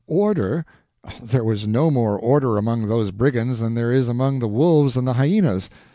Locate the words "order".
0.07-0.65, 2.17-2.57